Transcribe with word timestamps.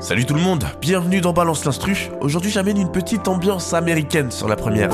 Salut 0.00 0.26
tout 0.26 0.34
le 0.34 0.40
monde, 0.40 0.64
bienvenue 0.80 1.20
dans 1.20 1.32
Balance 1.32 1.64
l'Instru. 1.64 2.10
Aujourd'hui 2.20 2.52
j'amène 2.52 2.78
une 2.78 2.92
petite 2.92 3.26
ambiance 3.26 3.74
américaine 3.74 4.30
sur 4.30 4.46
la 4.46 4.54
première. 4.54 4.90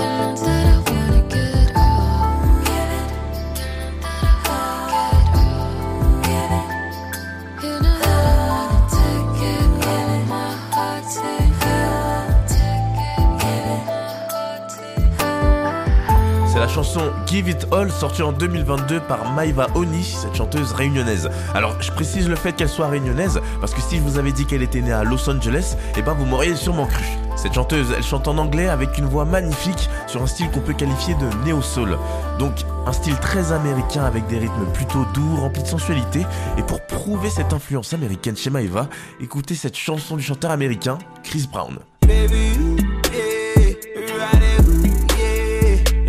La 16.65 16.71
chanson 16.71 17.13
Give 17.27 17.51
It 17.51 17.67
All 17.73 17.93
sortie 17.93 18.23
en 18.23 18.33
2022 18.33 19.01
par 19.01 19.31
Maïva 19.33 19.67
Oni, 19.75 20.03
cette 20.03 20.35
chanteuse 20.35 20.73
réunionnaise. 20.73 21.29
Alors 21.53 21.77
je 21.79 21.93
précise 21.93 22.27
le 22.27 22.37
fait 22.37 22.55
qu'elle 22.55 22.71
soit 22.71 22.89
réunionnaise 22.89 23.39
parce 23.61 23.75
que 23.75 23.83
si 23.83 23.99
je 23.99 24.01
vous 24.01 24.19
avais 24.19 24.33
dit 24.33 24.47
qu'elle 24.47 24.63
était 24.63 24.81
née 24.81 24.95
à 24.95 25.05
Los 25.05 25.29
Angeles, 25.29 25.77
eh 25.99 26.01
ben 26.01 26.15
vous 26.15 26.25
m'auriez 26.25 26.57
sûrement 26.57 26.87
cru. 26.87 27.05
Cette 27.37 27.53
chanteuse, 27.53 27.93
elle 27.95 28.03
chante 28.03 28.29
en 28.29 28.39
anglais 28.39 28.71
avec 28.71 28.97
une 28.97 29.05
voix 29.05 29.27
magnifique 29.27 29.91
sur 30.07 30.23
un 30.23 30.27
style 30.27 30.51
qu'on 30.53 30.61
peut 30.61 30.73
qualifier 30.73 31.15
de 31.17 31.45
néo-soul. 31.45 31.99
Donc 32.39 32.55
un 32.87 32.93
style 32.93 33.17
très 33.17 33.53
américain 33.53 34.05
avec 34.05 34.27
des 34.29 34.39
rythmes 34.39 34.65
plutôt 34.73 35.05
doux, 35.13 35.37
remplis 35.37 35.65
de 35.65 35.69
sensualité. 35.69 36.25
Et 36.57 36.63
pour 36.63 36.81
prouver 36.87 37.29
cette 37.29 37.53
influence 37.53 37.93
américaine 37.93 38.39
chez 38.39 38.49
Maïva, 38.49 38.89
écoutez 39.21 39.55
cette 39.55 39.77
chanson 39.77 40.17
du 40.17 40.23
chanteur 40.23 40.51
américain 40.51 40.99
Chris 41.25 41.47
Brown. 41.53 41.77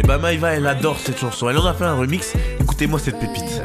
Bah 0.06 0.18
Maïva 0.18 0.54
elle 0.54 0.68
adore 0.68 1.00
cette 1.00 1.18
chanson, 1.18 1.50
elle 1.50 1.58
en 1.58 1.66
a 1.66 1.74
fait 1.74 1.86
un 1.86 1.96
remix, 1.96 2.34
écoutez-moi 2.60 3.00
cette 3.00 3.20
pépite. 3.20 3.62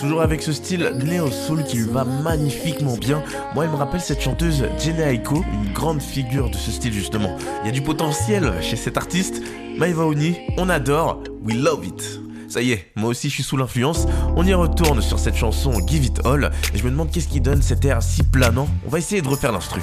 Toujours 0.00 0.22
avec 0.22 0.42
ce 0.42 0.52
style 0.52 0.92
néo-soul 1.04 1.64
qui 1.64 1.78
lui 1.78 1.90
va 1.90 2.04
magnifiquement 2.04 2.96
bien. 2.96 3.22
Moi, 3.54 3.64
il 3.64 3.70
me 3.70 3.76
rappelle 3.76 4.00
cette 4.00 4.20
chanteuse 4.20 4.64
Jenny 4.78 5.00
Aiko, 5.00 5.44
une 5.52 5.72
grande 5.72 6.00
figure 6.00 6.48
de 6.48 6.56
ce 6.56 6.70
style 6.70 6.92
justement. 6.92 7.36
Il 7.62 7.66
y 7.66 7.70
a 7.70 7.72
du 7.72 7.82
potentiel 7.82 8.52
chez 8.60 8.76
cet 8.76 8.96
artiste. 8.96 9.42
Maïva 9.76 10.04
Oni, 10.04 10.36
on 10.58 10.68
adore, 10.68 11.22
we 11.42 11.56
love 11.56 11.84
it. 11.84 12.20
Ça 12.48 12.62
y 12.62 12.70
est, 12.72 12.86
moi 12.94 13.10
aussi 13.10 13.28
je 13.28 13.34
suis 13.34 13.42
sous 13.42 13.56
l'influence. 13.56 14.06
On 14.36 14.46
y 14.46 14.54
retourne 14.54 15.02
sur 15.02 15.18
cette 15.18 15.36
chanson 15.36 15.72
Give 15.86 16.04
It 16.04 16.24
All 16.24 16.52
et 16.72 16.78
je 16.78 16.84
me 16.84 16.90
demande 16.90 17.10
qu'est-ce 17.10 17.28
qui 17.28 17.40
donne 17.40 17.62
cet 17.62 17.84
air 17.84 18.02
si 18.02 18.22
planant. 18.22 18.68
On 18.86 18.90
va 18.90 18.98
essayer 18.98 19.22
de 19.22 19.28
refaire 19.28 19.50
l'instru. 19.50 19.80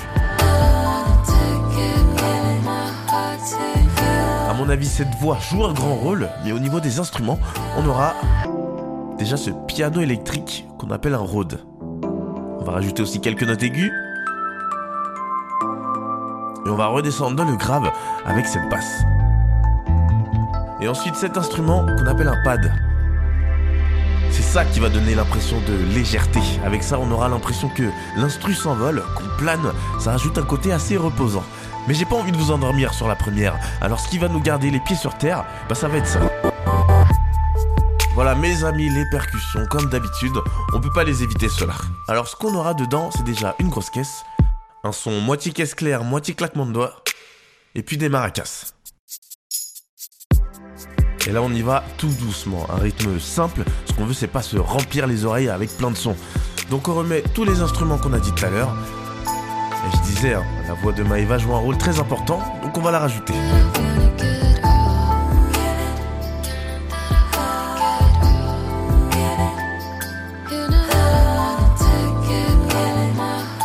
Cette 4.81 5.13
voix 5.15 5.37
joue 5.39 5.63
un 5.65 5.73
grand 5.73 5.95
rôle, 5.95 6.29
mais 6.43 6.51
au 6.51 6.59
niveau 6.59 6.79
des 6.79 6.99
instruments, 6.99 7.39
on 7.77 7.87
aura 7.87 8.13
déjà 9.17 9.37
ce 9.37 9.51
piano 9.51 10.01
électrique 10.01 10.65
qu'on 10.79 10.89
appelle 10.89 11.13
un 11.13 11.19
Rhodes. 11.19 11.59
On 12.59 12.63
va 12.63 12.73
rajouter 12.73 13.03
aussi 13.03 13.21
quelques 13.21 13.43
notes 13.43 13.61
aiguës. 13.61 13.91
Et 16.65 16.69
on 16.69 16.75
va 16.75 16.87
redescendre 16.87 17.35
dans 17.35 17.45
le 17.45 17.55
grave 17.55 17.91
avec 18.25 18.47
cette 18.47 18.67
basse. 18.69 19.03
Et 20.81 20.87
ensuite 20.87 21.15
cet 21.15 21.37
instrument 21.37 21.85
qu'on 21.85 22.07
appelle 22.07 22.27
un 22.27 22.43
pad. 22.43 22.71
Ça 24.53 24.65
qui 24.65 24.79
va 24.79 24.89
donner 24.89 25.15
l'impression 25.15 25.59
de 25.61 25.73
légèreté. 25.95 26.39
Avec 26.63 26.83
ça, 26.83 26.99
on 26.99 27.09
aura 27.09 27.27
l'impression 27.27 27.69
que 27.69 27.89
l'instru 28.15 28.53
s'envole, 28.53 29.03
qu'on 29.15 29.27
plane. 29.39 29.73
Ça 29.99 30.13
ajoute 30.13 30.37
un 30.37 30.43
côté 30.43 30.71
assez 30.71 30.95
reposant. 30.95 31.43
Mais 31.87 31.95
j'ai 31.95 32.05
pas 32.05 32.17
envie 32.17 32.31
de 32.31 32.37
vous 32.37 32.51
endormir 32.51 32.93
sur 32.93 33.07
la 33.07 33.15
première. 33.15 33.57
Alors 33.81 33.99
ce 33.99 34.07
qui 34.07 34.19
va 34.19 34.27
nous 34.27 34.39
garder 34.39 34.69
les 34.69 34.79
pieds 34.79 34.95
sur 34.95 35.17
terre, 35.17 35.43
bah 35.67 35.73
ça 35.73 35.87
va 35.87 35.97
être 35.97 36.05
ça. 36.05 36.19
Voilà 38.13 38.35
mes 38.35 38.63
amis, 38.63 38.91
les 38.91 39.09
percussions, 39.09 39.65
comme 39.71 39.89
d'habitude, 39.89 40.37
on 40.73 40.79
peut 40.79 40.93
pas 40.93 41.03
les 41.03 41.23
éviter 41.23 41.49
cela. 41.49 41.73
Alors 42.07 42.27
ce 42.27 42.35
qu'on 42.35 42.53
aura 42.53 42.75
dedans, 42.75 43.09
c'est 43.09 43.23
déjà 43.23 43.55
une 43.57 43.69
grosse 43.69 43.89
caisse, 43.89 44.23
un 44.83 44.91
son 44.91 45.19
moitié 45.19 45.51
caisse 45.51 45.73
claire, 45.73 46.03
moitié 46.03 46.35
claquement 46.35 46.67
de 46.67 46.73
doigts, 46.73 47.03
et 47.73 47.81
puis 47.81 47.97
des 47.97 48.07
maracas. 48.07 48.71
Et 51.25 51.31
là 51.31 51.41
on 51.41 51.51
y 51.51 51.61
va 51.61 51.83
tout 51.97 52.11
doucement, 52.19 52.67
un 52.69 52.81
rythme 52.81 53.19
simple, 53.19 53.63
ce 53.85 53.93
qu'on 53.93 54.05
veut 54.05 54.13
c'est 54.13 54.27
pas 54.27 54.41
se 54.41 54.57
remplir 54.57 55.07
les 55.07 55.23
oreilles 55.23 55.49
avec 55.49 55.75
plein 55.77 55.89
de 55.89 55.95
sons. 55.95 56.17
Donc 56.69 56.89
on 56.89 56.93
remet 56.93 57.23
tous 57.33 57.45
les 57.45 57.61
instruments 57.61 57.97
qu'on 57.97 58.11
a 58.13 58.19
dit 58.19 58.31
tout 58.33 58.45
à 58.45 58.49
l'heure, 58.49 58.75
et 59.25 59.95
je 59.95 60.01
disais, 60.01 60.33
hein, 60.33 60.43
la 60.67 60.73
voix 60.73 60.91
de 60.91 61.01
Maïva 61.03 61.37
joue 61.37 61.53
un 61.53 61.59
rôle 61.59 61.77
très 61.77 61.99
important, 61.99 62.39
donc 62.61 62.77
on 62.77 62.81
va 62.81 62.91
la 62.91 62.99
rajouter. 62.99 63.33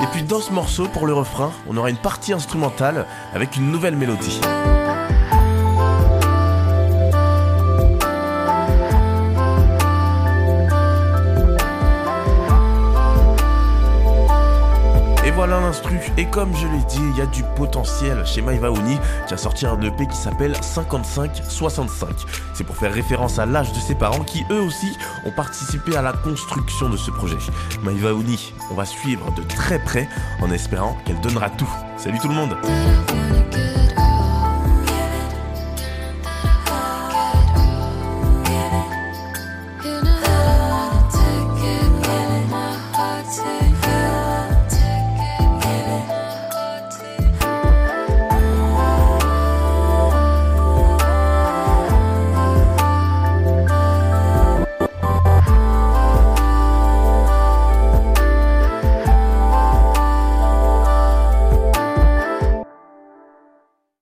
Et 0.01 0.07
puis 0.13 0.23
dans 0.23 0.41
ce 0.41 0.53
morceau, 0.53 0.87
pour 0.87 1.07
le 1.09 1.13
refrain, 1.13 1.51
on 1.69 1.77
aura 1.77 1.91
une 1.91 1.97
partie 1.97 2.33
instrumentale 2.33 3.07
avec 3.35 3.57
une 3.57 3.73
nouvelle 3.73 3.97
mélodie. 3.97 4.41
Et 16.17 16.27
comme 16.27 16.55
je 16.57 16.67
l'ai 16.67 16.85
dit, 16.89 17.01
il 17.13 17.19
y 17.19 17.23
a 17.23 17.27
du 17.27 17.43
potentiel 17.57 18.25
chez 18.27 18.43
Maïva 18.43 18.71
Oni 18.71 18.99
qui 19.27 19.35
a 19.35 19.37
sorti 19.37 19.67
un 19.67 19.81
EP 19.81 20.07
qui 20.07 20.17
s'appelle 20.17 20.53
55-65. 20.53 22.07
C'est 22.55 22.65
pour 22.65 22.77
faire 22.77 22.93
référence 22.93 23.39
à 23.39 23.47
l'âge 23.47 23.73
de 23.73 23.79
ses 23.79 23.95
parents 23.95 24.25
qui 24.25 24.45
eux 24.51 24.61
aussi 24.61 24.97
ont 25.25 25.31
participé 25.31 25.97
à 25.97 26.03
la 26.03 26.13
construction 26.13 26.89
de 26.89 26.97
ce 26.97 27.11
projet. 27.11 27.39
Maïva 27.83 28.13
Oni, 28.13 28.53
on 28.71 28.75
va 28.75 28.85
suivre 28.85 29.33
de 29.35 29.43
très 29.43 29.79
près 29.79 30.09
en 30.41 30.51
espérant 30.51 30.97
qu'elle 31.05 31.21
donnera 31.21 31.51
tout. 31.51 31.71
Salut 31.97 32.19
tout 32.19 32.29
le 32.29 32.35
monde 32.35 32.57